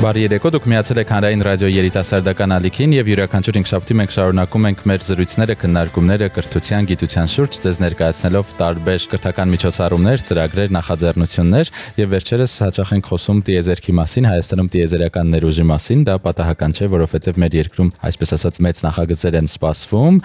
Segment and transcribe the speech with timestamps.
[0.00, 4.66] Բարի երեկո, դուք միացել եք Հանրային ռադիոյի երիտասարդական ալիքին եւ յուրաքանչյուր 5 շաբթի մենք շարունակում
[4.70, 12.08] ենք մեր զրույցները, քննարկումները կրթության, գիտության շուրջ, ձեզ ներկայացնելով տարբեր կրթական միջոցառումներ, ծրագրեր, նախաձեռնություններ եւ
[12.16, 17.58] վերջերս հաճախ ենք խոսում տիեզերքի մասին, Հայաստանում տիեզերական ներուժի մասին, դա պատահական չէ, որովհետեւ մեր
[17.60, 20.20] երկրում, այսպես ասած, մեծ նախագծեր են սպասվում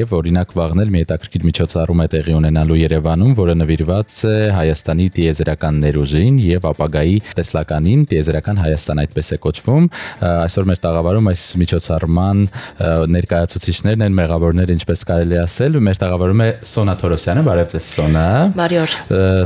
[0.00, 5.80] եւ օրինակ վաղնել մի հետաքրքիր միջոցառում է տեղի ունենալու Երևանում, որը նվիրված է Հայաստանի տիեզերական
[5.84, 9.86] ներուժին եւ ապագայի տեսլականին տիեզերական Հայաստան Հայաստան այդպես է կոչվում։
[10.24, 12.42] Այսօր մեր տաղավարում այս միջոցառման
[13.14, 18.78] ներկայացուցիչներն են, մեղավորները, ինչպես կարելի ասել, մեր տաղավարում է Սոնա Թորոսյանը, բարև ձեզ Սոնա։ Բարի
[18.84, 18.96] օր։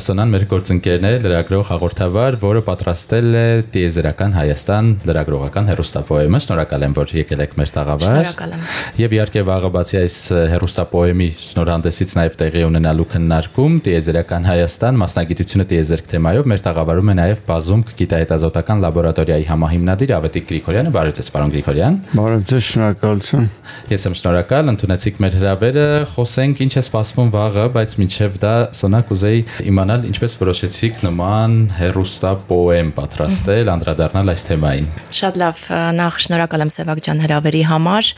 [0.09, 6.97] Սոնան մեր գործընկերն է, լրագրող հաղորդավար, որը պատրաստել է Տիեզերական Հայաստան լրագրողական հերոստապոեմը։ Շնորհակալ եմ,
[6.99, 8.67] որ եկել եք մեր տաղավար։ Շնորհակալ եմ։
[8.99, 10.19] Եվ իհարկե վաղը բացի այս
[10.53, 17.43] հերոստապոեմի շնորհանդեսից նաև տեղի ունենալու քննարկում Տիեզերական Հայաստան մասնագիտությունը տիեզերք թեմայով մեր տաղավարում է նաև
[17.49, 23.45] բազում գիտահետազոտական լաբորատորիա Մոնդիալի համահիմնադիր Ավետիք Գրիգորյանը, բարև ձեզ, պարոն Գրիգորյան։ Բարև ձեզ, շնորհակալություն։
[23.89, 29.13] Ես եմ շնորհակալ, ընդունեցիք մեր հրավերը, խոսենք ինչ է սպասվում վաղը, բայց մինչև դա Սոնակ
[29.15, 35.63] ուզեի իմանալ ինչպես որոշեցիք նման հերոստա պոեմ պատրաստել, անդրադառնալ այս թեմային։ Շատ լավ,
[35.99, 38.11] նախ շնորհակալ եմ Սևակ ջան հրավերի համար։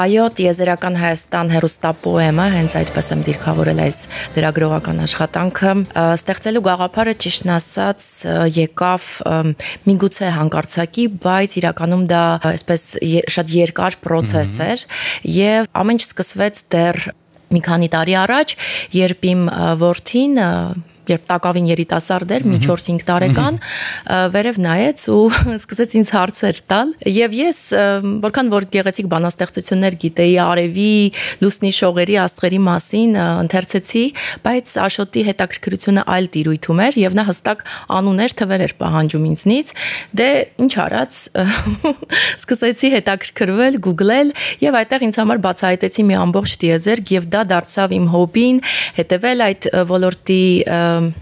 [0.00, 3.98] Այո, Տիեզերական Հայաստան հերոստա պոեմը, հենց այդպես եմ դիրքավորել այս
[4.36, 5.74] լրագրողական աշխատանքը,
[6.20, 8.08] ստեղծելու գաղափարը ճիշտն ասած
[8.60, 9.08] եկավ
[9.90, 12.84] միգուցե հանկարծակի, բայց իրականում դա այսպես
[13.30, 14.84] շատ երկար process էր
[15.30, 17.00] եւ ամեն ինչ սկսվեց դեռ
[17.50, 18.54] մի քանի տարի առաջ,
[18.94, 19.46] երբ իմ
[19.80, 20.34] որդին
[21.08, 23.58] երբ տակավին երիտասարդ էր, մի 4-5 տարեկան,
[24.34, 25.24] վերև նայեց ու
[25.60, 27.60] սկսեց ինձ հարցեր տալ։ Եվ ես
[28.24, 30.94] որքան որ գեղեցիկ բանաստեղծություններ գիտեի արևի,
[31.40, 34.04] լուսնի շողերի, աստղերի մասին, ընթերցեցի,
[34.44, 37.64] բայց Աշոտի հետաքրքրությունը այլ տիրույթում էր եւ նա հստակ
[38.00, 39.72] անուներ թվեր էր պահանջում ինձնից։
[40.20, 40.28] Դե
[40.64, 41.20] ինչ արած,
[42.40, 44.32] սկսեցի հետաքրքրվել, գուգլել
[44.64, 48.60] եւ այդտեղ ինձ համար բացահայտեցի մի ամբողջ դիեզերք եւ դա դարձավ իմ հոբին,
[49.00, 50.44] հետեւել այդ ոլորտի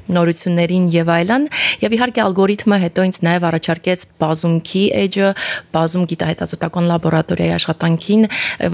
[0.09, 1.45] նորություններին եւ այլն
[1.83, 5.29] եւ իհարկե ալգորիթմը հետո ինձ նաեւ առաջարկեց բազումքի edge-ը,
[5.75, 8.27] բազում գիտահետազոտական լաբորատորիայի աշխատանքին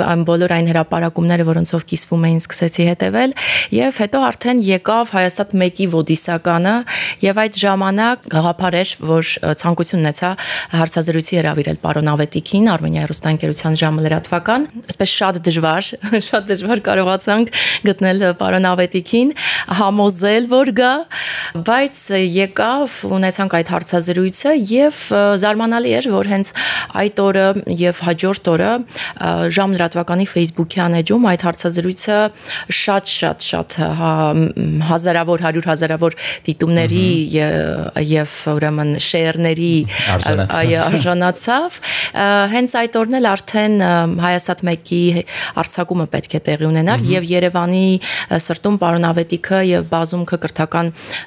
[0.05, 3.35] այն բոլոր այն հրապարակումները, որոնցով կիսվում էին, սկսեցի հետեւել
[3.75, 6.75] եւ հետո արդեն եկավ Հայասատ 1-ի ոդիսականը
[7.25, 9.33] եւ այդ ժամանակ գաղափար էր, որ
[9.65, 10.31] ցանկություն ունեցա
[10.75, 15.91] հարցազրույցի հրավիրել պարոն Ավետիքին, Արմենիա հերոստանգերության ժամը լրատվական, այսպես շատ դժվար,
[16.29, 17.53] շատ դժվար կարողացանք
[17.89, 19.33] գտնել պարոն Ավետիքին,
[19.81, 20.84] համոզել, որ գա,
[21.69, 22.01] բայց
[22.35, 25.03] եկավ ունեցանք այդ հարցազրույցը եւ
[25.45, 26.53] զարմանալի էր, որ հենց
[27.05, 27.47] այդ օրը
[27.81, 28.71] եւ հաջորդ օրը
[29.55, 32.19] ժամ լրատվականի Facebook-յան էջում այդ հարցազրույցը
[32.81, 34.13] շատ շատ հա,
[34.91, 36.17] հազարավոր 100 հազարավոր
[36.49, 37.07] դիտումների
[38.15, 39.73] եւ ուրեմն շեյրների
[40.15, 41.79] այո արժանացավ
[42.55, 43.77] հենց այդ օրն էլ արդեն
[44.25, 45.03] հայասատ 1-ի
[45.65, 47.87] արցակումը պետք է տեղի ունենար եւ Երևանի
[48.45, 50.74] սրտում պարոն Ավետիքը եւ բազումքը կրթական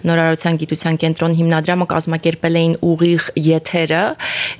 [0.07, 4.03] նորարարության գիտության կենտրոն հիմնադրամը կազմակերպել էին ուղիղ եթերը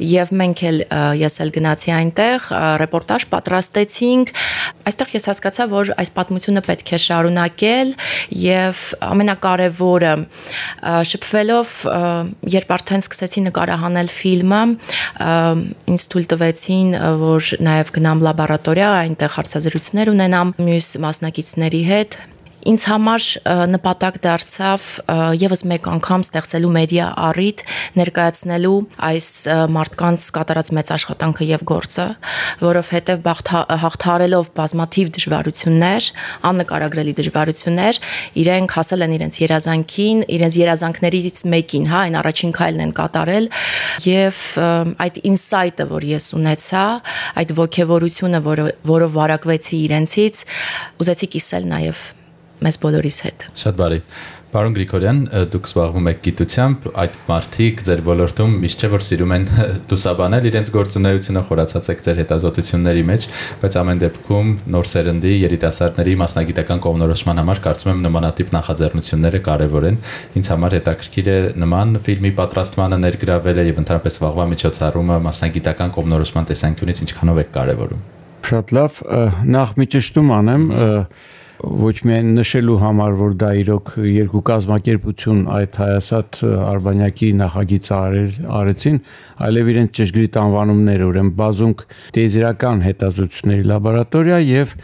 [0.08, 0.80] եւ մենք էլ
[1.22, 2.48] ես էլ գնացի այնտեղ
[2.84, 4.34] ռեպորտաժ պատրաստեցինք
[4.88, 7.94] այստեղ ես հասկացա որ այս պատմությունը պետք է շարունակել
[8.44, 10.14] եւ ամենակարևորը
[11.12, 11.74] շփվելով
[12.56, 14.62] երբ արդեն սկսեցի նկարահանել ֆիլմը
[15.94, 22.20] ինձ թույլ տվեցին որ նաեւ գնամ լաբորատորիա այնտեղ հարցազրույցներ ունենամ մյուս մասնակիցների հետ
[22.68, 23.26] ինձ համար
[23.72, 24.86] նպատակ դարձավ
[25.40, 27.62] եւս մեկ անգամ ստեղծելու մեդիա առիթ
[28.00, 29.28] ներկայացնելու այս
[29.76, 32.08] մարդկանց կատարած մեծ աշխատանքը եւ գործը,
[32.64, 33.30] որովհետեւ
[33.84, 36.10] հաղթարելով բազմաթիվ դժվարություններ,
[36.52, 38.02] աննկարագրելի դժվարություններ,
[38.44, 43.50] իրենք հասել են իրենց երազանքին, իրենց երազանքներից մեկին, հա, այն առաջին քայլն են կատարել
[44.08, 44.44] եւ
[45.08, 46.86] այդ ինսայթը, որ ես ունեցա,
[47.44, 50.46] այդ ողջևորությունը, որը որով վարակվեցի իրենցից,
[51.04, 52.06] ուզեցի կիսել նաեւ
[52.66, 54.02] մեզ բոլորիս հետ։ Շատ բարի։
[54.48, 55.18] Պարոն Գրիգորյան,
[55.52, 59.48] դուք զբաղվում եք գիտությամբ, այդ մարդիկ ձեր ոլորտում միշտ չէ որ սիրում են
[59.92, 63.28] լուսաբանել իրենց գործունեությունը, խորացած եք ձեր հետազոտությունների մեջ,
[63.62, 70.00] բայց ամեն դեպքում նոր սերնդի երիտասարդների մասնագիտական կողմնորոշման համար կարծում եմ նմանատիպ նախաձեռնությունները կարևոր են։
[70.40, 77.04] Ինձ համար հետաքրքիր է նման ֆիլմի պատրաստմանը ներգրավելը եւ ընդհանրապես վաղվա միջոցառումը մասնագիտական կողմնորոշման տեսանկյունից
[77.04, 78.06] ինչքանով է կարևորում։
[78.48, 79.00] Շատ լավ,
[79.58, 80.64] նախ մի ճշտում անեմ,
[81.64, 89.00] ոչ միայն նշելու համար, որ դա իրոք երկու կազմակերպություն այդ հայասատ Արբանյակի նախագիծը արեր, արեցին,
[89.48, 91.86] այլև իրենց ճշգրիտ անվանումներ, ուրեմն բազունք
[92.18, 94.76] տեզերական հետազոտությունների լաբորատորիա եւ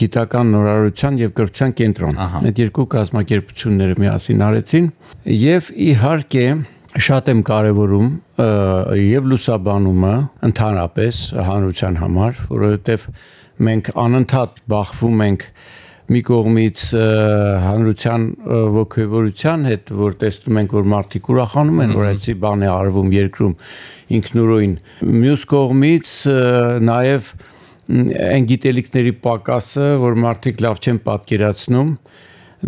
[0.00, 4.86] գիտական նորարարության եւ կրթության կենտրոն։ Այդ երկու կազմակերպությունները միասին արեցին
[5.40, 6.44] եւ իհարկե
[6.90, 8.06] շատ եմ կարևորում
[9.00, 10.14] եւ լուսաբանումը
[10.48, 11.18] ընդհանրապես
[11.50, 13.04] հանրության համար, որովհետեւ
[13.68, 15.44] մենք անընդհատ բախվում ենք
[16.10, 16.84] մի կողմից
[17.64, 18.24] հանրության
[18.76, 23.54] ողջևորության հետ, որ տեսնում ենք, որ մարդիկ ուրախանում են, որ այսի բան է արվում երկրում
[24.18, 24.74] ինքնուրույն։
[25.20, 26.14] Մյուս կողմից
[26.90, 27.30] նաև
[27.90, 31.94] այն գիտելիքների պակասը, որ մարդիկ լավ չեն պատկերացնում,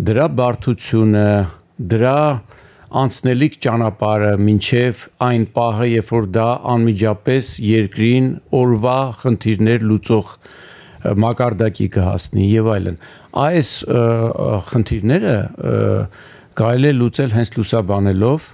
[0.07, 1.27] դրա բարդությունը,
[1.93, 2.17] դրա
[3.03, 8.27] անցնելիք ճանապարհը մինչև այն պահը, երբ որ դա անմիջապես երկրին
[8.59, 10.35] օրվա խնդիրներ լուծող
[11.23, 12.97] մակարդակի կհասնի եւ այլն։
[13.43, 13.71] Այս
[14.69, 15.37] խնդիրները
[16.59, 18.51] կարելի է լուծել հենց լուսաբանելով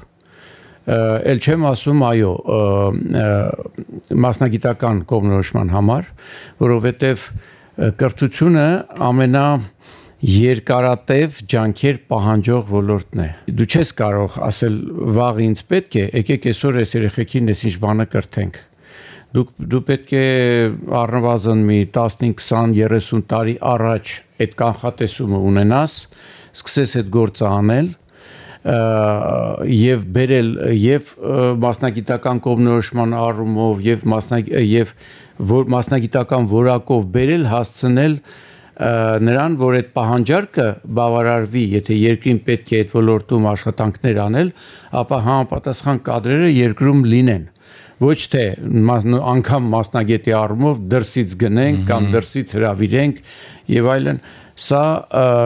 [0.89, 2.29] ել չեմ ասում այո
[4.25, 6.07] մասնագիտական կողմնորոշման համար,
[6.63, 7.25] որովհետև
[7.99, 8.69] կրթությունը
[9.09, 9.45] ամենա
[10.29, 13.29] երկարատև ջանքեր պահանջող ոլորտն է։
[13.59, 14.79] Դու չես կարող ասել
[15.19, 18.59] վաղ ինձ պետք է, եկեք այսօր այս երեխեքին այս ինչ բանը կրթենք
[19.35, 20.25] դուք դու պետք է
[20.99, 25.97] առնվազն մի 15, 20, 30 տարի առաջ այդ կանխատեսումը ունենաս,
[26.57, 27.89] սկսես այդ գործը անել
[28.59, 31.11] եւ բերել եւ
[31.63, 34.93] մասնագիտական կողմնորոշման առումով եւ մասնագ եւ
[35.53, 38.17] որ մասնագիտական որակով բերել հասցնել
[38.79, 40.65] նրան, որ այդ պահանջարկը
[40.97, 44.51] բավարարվի, եթե երկրին պետք է այդ ոլորտում աշխատանքներ անել,
[45.01, 47.47] ապա համապատասխան կադրերը երկրում լինեն
[47.99, 48.43] ոչ թե
[49.33, 53.21] անգամ մասնագետի առումով դրսից գնենք կամ դրսից հravirենք
[53.75, 54.21] եւ այլն
[54.59, 54.83] սա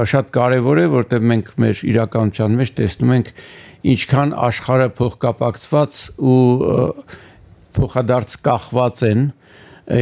[0.09, 3.31] շատ կարեւոր է որտեղ մենք մեր իրականության մեջ տեսնում ենք
[3.93, 6.01] ինչքան աշխարհը փոխկապակցված
[6.33, 6.41] ու
[7.77, 9.25] փոխադարձ կախված են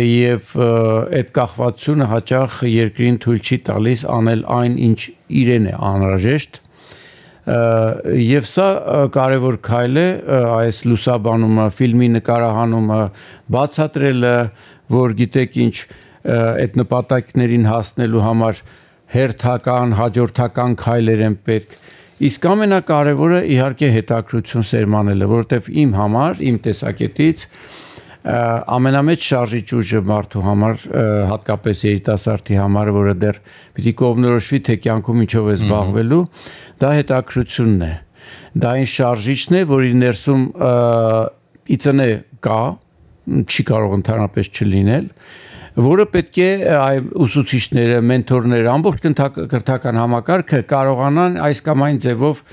[0.06, 5.00] եւ այդ կախվածությունը հաճախ երկրին թույլ չի տալիս անել այն ինչ
[5.42, 6.60] իրեն է անհրաժեշտ
[7.52, 8.68] եւ սա
[9.16, 10.06] կարևոր քայլ է
[10.42, 13.00] այս լուսաբանումը, ֆիլմի նկարահանումը,
[13.56, 14.36] բացատրելը,
[14.96, 15.76] որ գիտեք ինչ
[16.32, 18.62] այդ նպատակներին հասնելու համար
[19.12, 21.78] հերթական, հաջորդական քայլեր են պետք։
[22.22, 27.46] Իսկ ամենակարևորը իհարկե հետաքրություն սերմանելը, որովհետև իմ համար, իմ տեսակետից
[28.22, 30.82] ամենամեծ շարժիչ ուժը մարդու համար
[31.32, 33.40] հատկապես երիտասարդի համար, որը դեռ
[33.78, 36.20] պիտի կողմնորոշվի թե կյանքում ինչով է զբաղվելու,
[36.84, 37.94] դա հետաքրությունն է։
[38.62, 40.44] Դա այն շարժիչն է, որի ներսում
[41.78, 42.10] իծնե
[42.46, 42.60] կա,
[43.42, 45.10] չի կարող ընդհանրապես չլինել,
[45.82, 49.06] որը պետք է այ ուսուցիչները, մենթորները, ամբողջ
[49.56, 52.44] կրթական համակարգը կարողանան այս կամ այն ձևով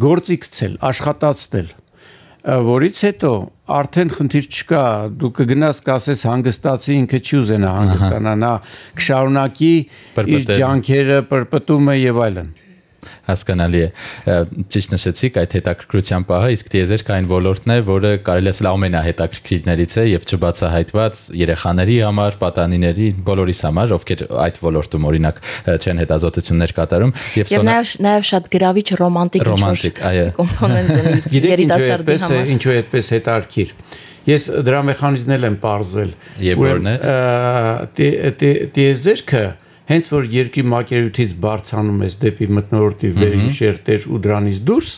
[0.00, 1.72] գործի գցել, աշխատացնել
[2.44, 3.32] որից հետո
[3.80, 4.84] արդեն խնդիր չկա,
[5.20, 8.54] դու կգնաս կասես հանգստացի ինքը չի ուզենա հանգստանա, նա
[9.00, 9.74] կշարունակի
[10.24, 12.50] իր ջանքերը, պրպտումը եւ այլն
[13.30, 14.36] հասկանալի է
[14.74, 19.96] ճիշտ նշեցիք այդ հետաքրքրության պահը իսկ դիեզերք այն ոլորտն է որը կարելի է ասել ամենահետաքրքիրներից
[20.00, 25.40] է եւ չբացահայտված երեխաների համար պատանիների բոլորիս համար ովքեր այդ ոլորտում օրինակ
[25.80, 32.54] չեն հետազոտություններ կատարում եւ եւ նաեւ շատ գրավիչ ռոմանտիկ ռոմանտիկ այո կոմպոնենտ ունի երիտասարդի համար
[32.56, 33.74] ինչու է այդպես հետարքիր
[34.28, 36.10] Ես դրա մեխանիզմն եմ ողրզել։
[36.44, 36.94] Եվ որն է։
[38.76, 39.44] Տիեզերքը
[39.90, 44.90] հենց որ երկրի մակերույթից բարձանում ես դեպի մտնորդի վերիշերտեր ու դրանից դուրս,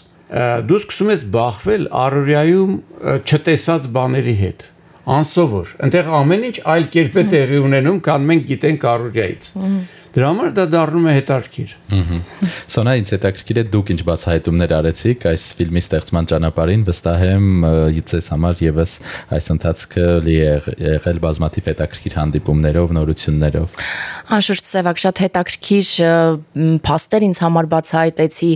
[0.69, 2.77] դու սկսում ես բախվել առօրյայում
[3.23, 4.69] չտեսած բաների հետ
[5.13, 9.49] անսովոր այնտեղ ամեն ինչ այլ կերպ է տեղի ունենում քան մենք գիտենք առօրյայից
[10.13, 11.71] Դրա համար դա դառնում է հետաքրքիր։
[12.73, 17.47] Սոնա ինձ հետաքրքիր է դուք ինչ բացահայտումներ արեցիք այս ֆիլմի ստեղծման ճանապարհին, վստահ եմ
[18.13, 18.93] ձեզ համար եւս
[19.33, 20.53] այս ընթացքը լի է
[20.85, 23.79] եղել բազմաթիվ հետաքրքիր հանդիպումներով, նորություններով։
[24.37, 25.89] Անշուշտ Սևակ շատ հետաքրքիր
[26.87, 28.51] փաստեր ինձ համար բացահայտեցի,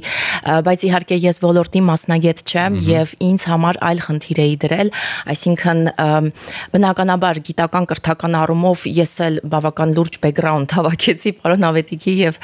[0.66, 4.92] բայց իհարկե ես ոլորտի մասնագետ չեմ եւ ինձ համար այլ խնդիր էի դրել,
[5.36, 5.82] այսինքն
[6.76, 12.38] բնականաբար գիտական կրթական առումով ես էլ բավական լուրջ բեքգրաունդ հավաքեցի պարոն Ավետիքի եւ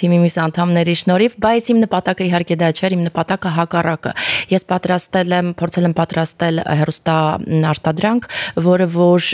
[0.00, 4.12] թիմի մյուս անդամների շնորհիվ, բայց իմ նպատակը իհարկե դա չէր, իմ նպատակը հակառակը։
[4.52, 7.18] Ես պատրաստել եմ, փորձել եմ պատրաստել հերոստա
[7.68, 8.28] արտադրանք,
[8.68, 9.28] որը որ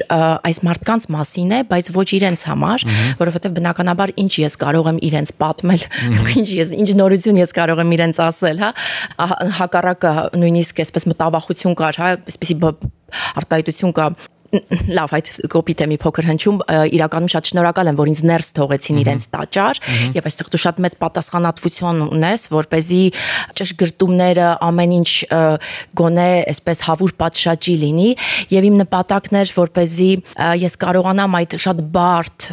[0.50, 2.87] այս մարդկանց մասին է, բայց ոչ իրենց համար,
[3.23, 5.87] որովհետեւ բնականաբար ինչ ես կարող եմ իրենց պատմել,
[6.40, 8.73] ինչ ես ինչ նորություն ես կարող եմ իրենց ասել, հա,
[9.61, 12.59] հակառակը նույնիսկ այսպես մտավախություն կար, հա, այսպեսի
[13.14, 14.09] արտահայտություն կա
[14.54, 16.62] լավ, այդ կոպիտ է մի փոքր հնչում,
[16.98, 19.82] իրականում շատ շնորհակալ եմ, որ ինձ ներս թողեցին իրենց տաճար
[20.16, 23.01] եւ այստեղ դու շատ մեծ պատասխանատվություն ունես, որ เป զի
[23.60, 25.12] ճշգրտումները ամեն ինչ
[26.01, 28.10] գոնե այսպես հավուր պատշաճի լինի
[28.56, 30.10] եւ իմ նպատակն էր, որ เป զի
[30.66, 32.50] ես կարողանամ այդ շատ բարդ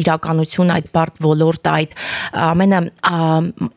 [0.00, 1.96] իրականություն, այդ բարդ ոլորտ, այդ
[2.48, 2.80] ամենը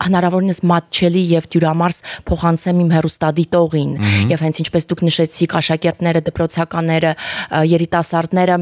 [0.04, 3.94] հնարավորինս մատչելի եւ դյուրամարս փոխանցեմ իմ հերոստադիտողին
[4.32, 7.14] եւ հենց ինչպես դուք նշեցիք աշակերտները, դպրոցականները,
[7.69, 8.57] երիտասարդները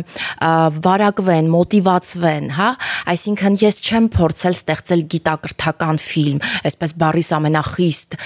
[0.88, 2.70] վարակվեն, մոտիվացվեն, հա,
[3.14, 8.18] այսինքն ես չեմ փորձել ստեղծել գիտակրթական ֆիլմ, այսպես բարիս ամենախիստ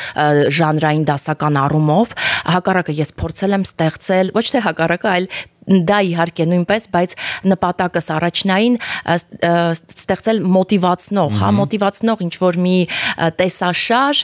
[0.59, 2.15] ժանրային դասական առումով,
[2.55, 5.27] հակառակը ես փորձել եմ ստեղծել ոչ թե հակառակը, այլ
[5.66, 7.14] դա իհարկե նույնպես, բայց
[7.50, 8.76] նպատակս առաջնային
[9.10, 12.76] ստեղծել մոտիվացնող, հա, մոտիվացնող ինչ որ մի
[13.40, 14.22] տեսաշար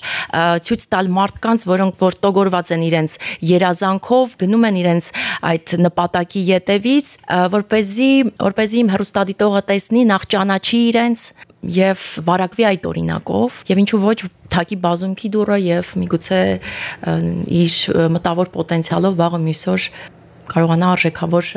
[0.69, 3.17] ցույց տալ մարդկանց, որոնք որ տոգորված են իրենց
[3.51, 5.11] երազանքով, գնում են իրենց
[5.51, 7.15] այդ նպատակի յետևից,
[7.57, 11.27] որ เป զի, որ เป զի իմ հերոստադիտողը տեսնի, նախ ճանաչի իրենց
[11.63, 14.17] եւ վարակվի այդ օրինակով եւ ինչու ոչ
[14.51, 16.41] թակի բազումքի դուրը եւ միգուցե
[17.63, 17.77] իր
[18.17, 19.87] մտավոր պոտենցիալով վաղը մյուսօր
[20.52, 21.50] կարողանա արժեքավոր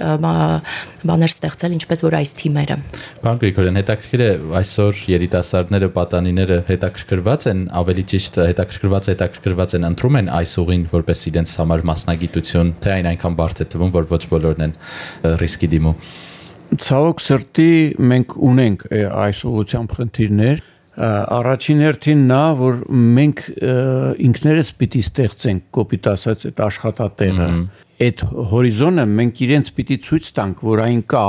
[1.11, 2.77] բաներ ստեղծել, ինչպես որ այս թիմերը։
[3.25, 4.31] Պարոն Գրիգորյան, հետաքրքիր է
[4.61, 11.25] այսօր երիտասարդները, պատանիները հետաքրքրված են, ավելի ճիշտ հետաքրքրված հետաքրքրված են ընտրում են այս ուղին որպես
[11.31, 14.75] իրենց համար մասնագիտություն, թե այն այնքան բարդ է թվում, որ ոչ բոլորն են
[15.41, 16.03] ռիսկի դիմում։
[16.71, 17.71] Ցավոք սրտի
[18.11, 20.61] մենք ունենք այս ուղղությամբ խնդիրներ,
[21.01, 23.43] առաջին հերթին նա որ մենք
[24.27, 27.49] ինքներս պիտի ստեղծենք կոպիտ ասած այդ աշխատատեղը
[28.01, 31.25] այդ հորիզոնը մենք իրենց պիտի ցույց տանք, որ այն կա,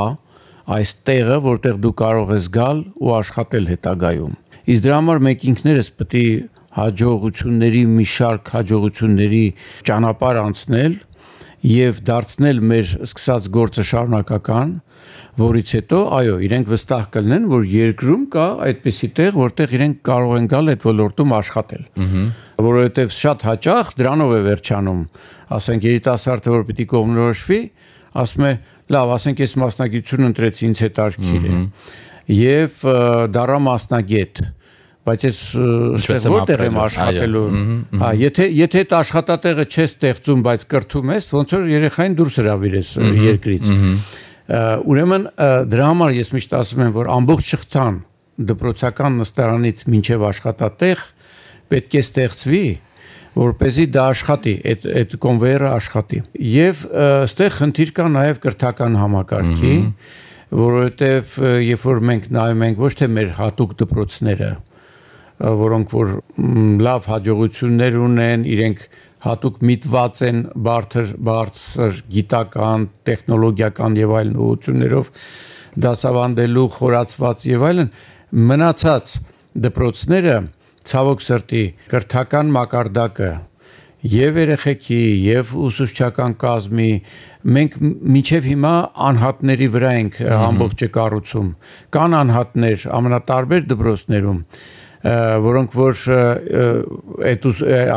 [0.71, 4.35] այս տեղը, որտեղ դու կարող ես գալ ու աշխատել հետագայում։
[4.71, 6.25] Իսկ դրա համար մենք ինքներս պիտի
[6.77, 9.45] հաջողությունների մի շարք հաջողությունների
[9.89, 10.95] ճանապարհ անցնել
[11.71, 14.71] եւ դարձնել մեր սկսած գործը շարունակական,
[15.41, 20.47] որից հետո այո, իրենք վստահ կլինեն, որ երկրում կա այդպիսի տեղ, որտեղ իրենք կարող են
[20.51, 21.83] գալ այդ ոլորտում աշխատել։
[22.67, 25.01] Որովհետեւ շատ հաճախ դրանով է վերջանում
[25.57, 27.59] ասենք երիտասարդը որ պիտի կողմնորոշվի,
[28.21, 28.53] ասում է,
[28.91, 31.59] լավ, ասենք ես մասնագիտություն ընտրեցի, ինձ հետաքրքիր է։
[32.41, 32.81] Եվ
[33.35, 34.43] դառա մասնագետ
[35.01, 35.37] բայց ես
[35.97, 37.45] ստեղ որտեղ եմ աշխատելու
[38.01, 42.91] հա եթե եթե այդ աշխատատեղը չես ստեղծում բայց կրթում ես ոնց որ երեխային դուրս հravirես
[43.25, 43.71] երկրից
[44.93, 45.25] ուրեմն
[45.73, 47.97] դրա համար ես միշտ ասում եմ որ ամբողջ շղթան
[48.51, 51.03] դպրոցական նստարանից մինչև աշխատատեղ
[51.71, 52.65] պետք է ստեղծվի
[53.31, 56.17] որ เป զի դա աշխատի, այդ այդ կոնվեյերը աշխատի։
[56.51, 59.75] Եվ այստեղ խնդիր կա նաև կրթական համակարգի,
[60.61, 64.51] որովհետև երբ որ մենք նայում ենք ոչ թե մեր հատուկ դպրոցները,
[65.61, 66.11] որոնք որ
[66.85, 68.85] լավ հաջողություններ ունեն, իրենք
[69.21, 75.11] հատուկ միտված են բարթր բարձր գիտական, տեխնոլոգիական եւ այլն ուղություններով
[75.85, 77.91] դասավանդելու խորացված եւ այլն
[78.51, 79.13] մնացած
[79.65, 80.35] դպրոցները
[80.87, 83.31] ցավոք սրտի կրթական մակարդակը
[84.11, 86.91] եւ երեխեքի եւ ուսուցչական կազմի
[87.57, 87.75] մենք
[88.15, 88.75] միջև հիմա
[89.07, 91.51] անհատների վրա ենք ամբողջը կառուցում
[91.97, 94.39] կան անհատներ ամենատարբեր դպրոցներում
[95.01, 96.01] որոնք որ
[97.29, 97.45] այդ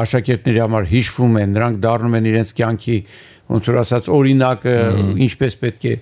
[0.01, 2.99] աշակերտների համար հիշվում են նրանք դառնում են իրենց կյանքի
[3.55, 4.77] ոնց որ ասած օրինակը
[5.25, 5.97] ինչպես պետք է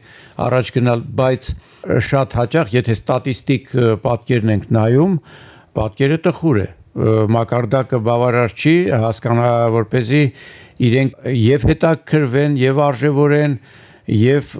[0.47, 1.49] առաջ գնալ բայց
[2.11, 3.73] շատ հաճախ եթե ստատիստիկ
[4.07, 5.17] պատկերն ենք նայում
[5.79, 6.69] պատկերը տխուր է
[7.33, 10.25] մակարդակը բավարար չի հասկանա որպեսի
[10.88, 13.57] իրենք եւ հետաքրվեն եւ արժևորեն
[14.12, 14.52] եւ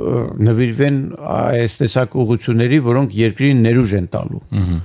[0.47, 0.99] նվիրվեն
[1.35, 4.81] այս տեսակ ուղությունների, որոնք երկրին ներուժ են տալու։ Ահա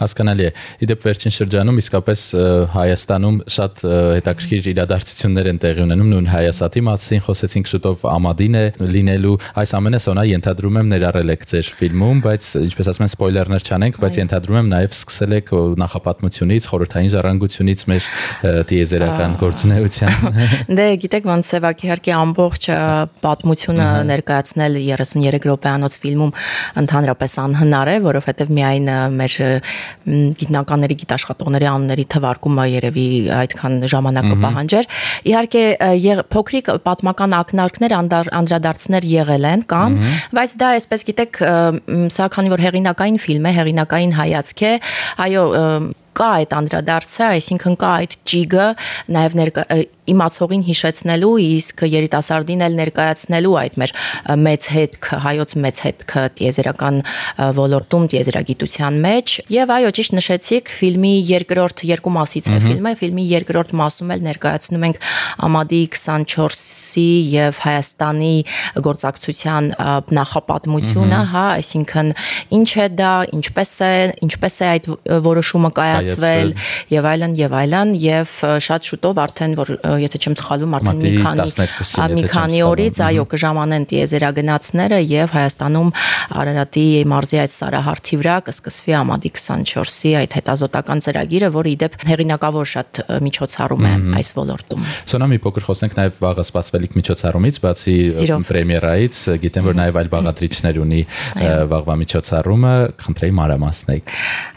[0.00, 0.52] հասկանալի է։
[0.86, 2.20] Իդեպ վերջին շրջանում իսկապես
[2.72, 3.82] Հայաստանում շատ
[4.22, 10.00] հետաքրքիր իրադարձություններ են տեղի ունենում, նույն Հայասատի մասին խոսեցինք շուտով Ամադին է լինելու, այս ամենը
[10.02, 14.58] սոնա ենթադրում եմ ներառել եք ձեր ֆիլմում, բայց ինչպես ասում են սպոյլերներ չանենք, բայց ենթադրում
[14.62, 18.08] եմ նաև սկսել եք նախապատմությունից, խորհրդային ժառանգությունից մեր
[18.72, 20.38] դիեզերական գործունեության։
[20.78, 22.68] Դե գիտեք ոնց Սևակ իհարկե ամբողջ
[23.22, 26.32] պատմությունը ներկայացնել 33 րոպեանոց ֆիլմում
[26.82, 29.36] ընդհանրապես անհնար է, որովհետև միայն մեր
[30.42, 33.06] գիտնականների, գիտաշխատողների անունների թվարկումը երևի
[33.38, 34.90] այդքան ժամանակ կպահանջեր։
[35.32, 35.64] Իհարկե
[36.32, 39.98] փոքրիկ պատմական ակնարկներ անդրադարձներ եղել են կան,
[40.36, 41.42] բայց դա այսպես գիտեք,
[42.18, 44.72] սա քանի որ հեղինակային ֆիլմ է, հեղինակային հայացք է,
[45.26, 45.48] այո,
[46.12, 48.66] կա այդ անդրադարձը, այսինքն կա այդ ճիգը,
[49.16, 49.64] նաև ներկա
[50.10, 53.92] իմացողին հիշեցնելու, իսկ երիտասարդին էլ ներկայացնելու այդ մեր
[54.42, 56.98] մեծ հետք, հայոց մեծ հետքը տիեզերական
[57.58, 63.74] ոլորտում, տիեզերագիտության մեջ։ Եվ այո, ճիշտ նշեցիք, ֆիլմի երկրորդ երկու մասից է ֆիլմը, ֆիլմի երկրորդ
[63.82, 65.00] մասում էլ ներկայացնում ենք
[65.46, 68.34] Ամադի 24-ի եւ Հայաստանի
[68.86, 69.70] գործակցության
[70.18, 72.12] նախապատմությունը, հա, այսինքն
[72.58, 73.92] ինչ է դա, ինչպես է,
[74.26, 74.90] ինչպես է այդ
[75.26, 76.52] որոշումը կայացվել
[76.92, 79.72] եւ այլն եւ այլն եւ շատ շուտով արդեն որ
[80.02, 85.90] եթե չեմ սխալվում, արդեն մի քանի մի քանի օրից այո կժամանեն տիեզերագնացները եւ Հայաստանում
[86.42, 93.02] Արարատի մարզի այդ Սարահարթի վրա կսկսվի Ամադի 24-ի այդ հետազոտական ծրագիրը, որը իդեպ հեղինակավոր շատ
[93.26, 97.96] միջոցառում է այս ոլորտում։ Սոնա մի փոքր խոսենք նաեւ վաղը սպասվելիք միջոցառումից, բացի
[98.52, 101.02] պրեմիերայից, գիտեմ որ նաեւ այլ բաղադրիչներ ունի
[101.72, 104.12] վաղվա միջոցառումը, խնդրեի մանրամասնեք։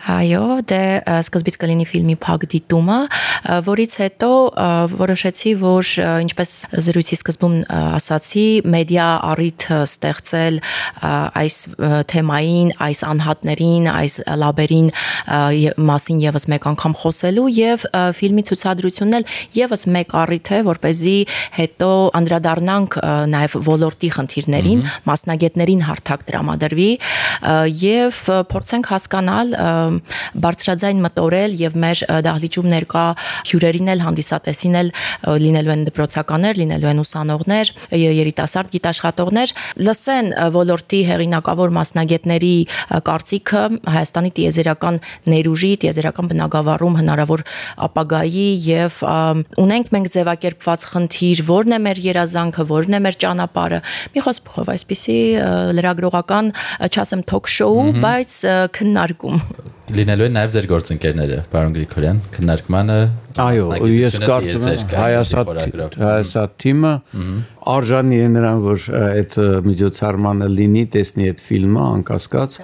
[0.06, 0.82] Այո, դե
[1.26, 2.98] սկզբից կլինի ֆիլմի փակ դիտումը,
[3.66, 4.30] որից հետո
[5.26, 5.90] որոշեցի, որ
[6.22, 6.50] ինչպես
[6.86, 7.54] զրույցի սկզբում
[7.98, 10.60] ասացի, մեդիա առիթ ստեղծել
[11.42, 11.56] այս
[12.12, 14.90] թեմային, այս անհատներին, այս լաբերին
[15.90, 17.86] մասին եւս մեկ անգամ խոսելու եւ
[18.20, 19.26] ֆիլմի ցուցադրությունն էլ
[19.58, 21.18] եւս մեկ առիթ է, որ เป զի
[21.58, 21.90] հետո
[22.22, 23.00] անդրադառնանք
[23.34, 26.92] նաեւ ոլորտի խնդիրներին, մասնագետներին հարթակ տրամադրվի
[27.82, 28.22] եւ
[28.54, 29.56] փորձենք հասկանալ
[30.46, 33.06] բարձրաձայն մտորել եւ մեր դահլիճում ներկա
[33.50, 34.92] հյուրերին էլ հանդիսատեսին էլ
[35.26, 39.54] լինելու են դպրոցականներ, լինելու են ուսանողներ, երիտասարդ գիտաշխատողներ,
[39.86, 42.56] լսեն ոլորտի հեղինակավոր մասնագետների
[43.10, 43.64] կարծիքը
[43.96, 45.00] Հայաստանի տիեզերական
[45.32, 47.46] ներուժի, տիեզերական բնագավառում հնարավոր
[47.86, 49.00] ապագայի եւ
[49.66, 53.82] ունենք մենք ձևակերպված խնդիր, որն է մեր երազանքը, որն է մեր ճանապարհը։
[54.16, 55.20] Մի խոսքով այսպիսի
[55.80, 56.52] լրագրողական,
[56.90, 58.40] չասեմ թոք շոու, բայց
[58.76, 59.42] քննարկում
[59.94, 62.98] լինելու են նաև ձեր գործընկերները, պարոն Գրիգորյան, քննարկմանը
[63.46, 65.50] Այո, ես կարծում եմ հայասատ
[66.02, 66.94] հայասատ թիմը
[67.76, 69.38] արժանի է նրան, որ այդ
[69.68, 72.58] միջոցառմանը լինի, տեսնի այդ ֆիլմը անկասկած։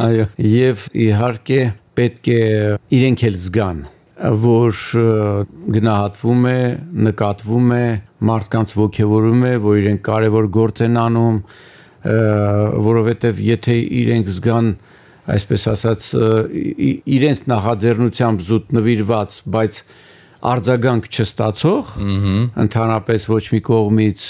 [0.00, 1.60] Այո, եւ իհարկե
[2.00, 2.42] պետք է
[3.00, 3.82] իրենք էլ զգան
[4.20, 4.78] որ
[5.74, 6.58] գնահատվում է,
[7.08, 7.84] նկատվում է,
[8.30, 11.38] մարդկանց ողջևորում է, որ իրենք կարևոր գործ են անում,
[12.90, 14.68] որովհետև եթե իրենք զգան
[15.34, 16.06] այսպես ասած
[17.16, 19.80] իրենց նախաձեռնությամբ զուտ նվիրված, բայց
[20.50, 21.90] արձագանք չստացող,
[22.64, 24.28] ընդհանրապես ոչ մի կողմից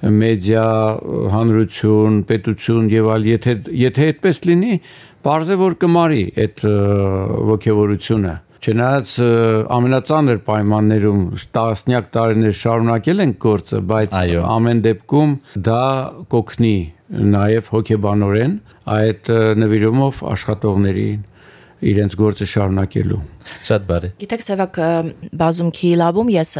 [0.00, 0.68] մեդիա,
[1.34, 4.76] հանրություն, պետություն եւ այլ, եթե եթե այդպես լինի,
[5.26, 6.62] բարձր որ կմարի այդ
[7.50, 9.12] ողջավորությունը Չնայած
[9.72, 11.20] ամենածանր պայմաններում
[11.56, 15.32] տասնյակ տարիներ շարունակել են գործը, բայց ամեն դեպքում
[15.68, 15.84] դա
[16.34, 16.74] կոգնի
[17.10, 18.56] նաև հոգեբանորեն
[19.00, 21.26] այդ նվիրումով աշխատողներին
[21.80, 23.18] իրենց գործը շարունակելու։
[23.66, 24.78] Շատ բարի։ Գիտեք, Սևակ
[25.40, 26.50] բազումքի լաբում ես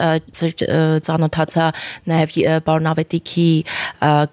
[1.06, 1.66] ծանոթացա
[2.10, 2.36] նաև
[2.66, 3.46] Պարոնավետիքի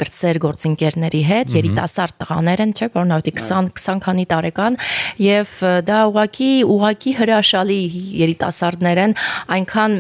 [0.02, 4.80] կրծեր գործընկերների հետ, երիտասարդ տղաներ են, չէ՞, Պարոնավետի 20 20 քանի տարեկան,
[5.28, 5.54] եւ
[5.92, 7.82] դա ուղակի ուղակի հրաշալի
[8.24, 9.18] երիտասարդներ են,
[9.58, 10.00] այնքան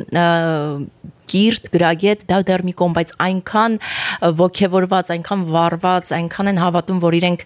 [1.32, 3.78] կիրթ, գրագետ, դա դեռ մի կողմ, բայց այնքան
[4.38, 7.46] ողքեվորված, այնքան վառված, այնքան են հավատում, որ իրենք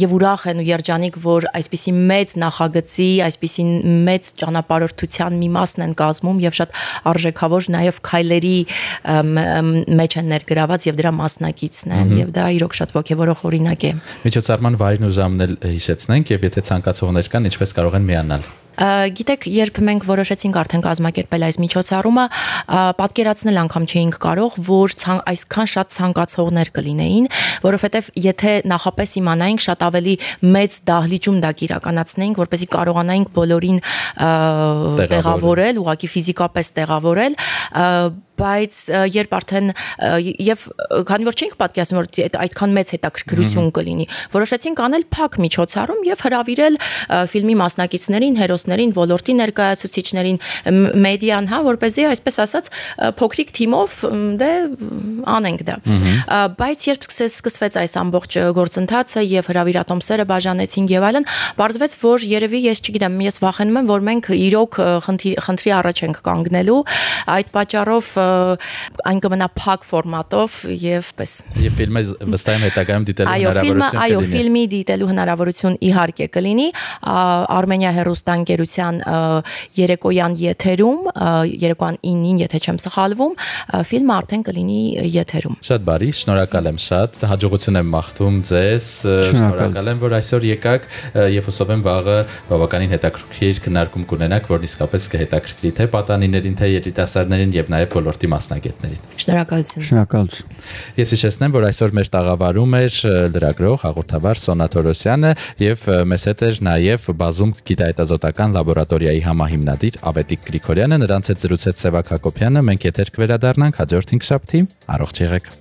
[0.00, 3.66] եւ ուրախ են ու երջանիկ, որ այսպիսի մեծ նախագծի, այսպիսի
[4.10, 6.74] մեծ ճանապարհորդության մի մասն են կազմում եւ շատ
[7.10, 8.56] արժեքավոր նաեւ քայլերի
[10.00, 13.92] մեջ են ներգրաված եւ դրա մասնակիցն են եւ դա իրոք շատ ողքեվորող օրինակ է։
[14.26, 19.44] Միջոցառման վայրն ու ժամն էլ հիշեցնենք եւ եթե ցանկացողներ կան, ինչպես կարող են միանալ։ Գիտեք,
[19.52, 22.24] երբ մենք որոշեցինք արդեն կազմակերպել այս միջոցառումը,
[23.00, 27.28] պատկերացնել անգամ չէինք կարող, որ ցան, այսքան շատ ցանկացողներ կլինեին,
[27.66, 30.14] որովհետև եթե նախապես իմանայինք, շատ ավելի
[30.56, 33.84] մեծ դահլիճում դա կիրականացնեինք, որպեսզի կարողանայինք բոլորին
[35.12, 37.38] տեղավորել, ուղղակի ֆիզիկապես տեղավորել,
[38.40, 38.76] բայց
[39.12, 39.72] երբ արդեն
[40.40, 40.62] եւ
[41.08, 42.08] քանի որ չենք պատկերացնում որ
[42.44, 46.78] այդքան մեծ հետաքրքրություն կլինի որոշեցինք անել փակ միջոցառում եւ հրավիրել
[47.34, 48.40] ֆիլմի մասնակիցներին,
[48.70, 50.38] հերոսներին, ոլորտի ներկայացուցիչներին,
[51.02, 52.70] մեդիան, հա, որ เป զի այսպես ասած
[53.18, 53.96] փոքրիկ թիմով
[54.40, 54.50] դե
[55.34, 55.76] անենք դա։
[56.60, 61.28] Բայց երբ սկսվեց այս ամբողջ գործընթացը եւ հրավիրատոմսերը բաժանեցին եւ այլն,
[61.60, 66.20] բարձվեց որ երևի ես չգիտեմ, ես վախենում եմ, որ մենք իրոք խնդրի խնդրի առաջ ենք
[66.30, 66.80] կանգնելու
[67.34, 68.10] այդ պատճառով
[69.10, 72.02] այն կմնա փակ ֆորմատով եւ պես։ Եվ ֆիլմը
[72.34, 76.68] վստահ եմ հետագայում դիտելու հնարավորություն կլինի։ Այո, ֆիլմի դիտելու հնարավորություն իհարկե կլինի
[77.60, 79.00] Արմենիա հերոստանգերության ընկերության
[79.78, 81.00] երեկոյան եթերում,
[81.60, 83.34] երեկոյան 9-ին, եթե չեմ սխալվում,
[83.88, 84.80] ֆիլմը արդեն կլինի
[85.14, 88.88] եթերում։ Շատ բարի, շնորհակալ եմ շատ։ Հաջողություն եմ մաղթում ձեզ։
[89.30, 90.88] Շնորհակալ եմ, որ այսօր եկաք
[91.40, 92.18] եւ հուսով եմ վաղը
[92.50, 99.00] բավականին հետաքրքիր քննարկում կունենաք, որն իսկապես կհետաքրքրի թե պատանիներին, թե երիտասարդներին եւ նաեւ ոլորտի մասնագետներին։
[99.20, 100.58] Շնորհակալություն։ Շնորհակալություն։
[101.00, 102.98] Ես հիշեցնեմ, որ այսօր մեր տաղավարում էր
[103.30, 111.00] լրագրող հաղորդավար Սոնա Թորոսյանը եւ մեզ հետ էր նաեւ բազում գիտահետազոտական լաբորատորիայի համահիմնադիր Ավետիք Գրիգորյանը,
[111.04, 115.56] նրանց հետ զրուցեց Սևակ Հակոբյանը։ Մենք եթեր կվերադառնանք հաջորդ 5 շաբթի։ Առողջ եղեք։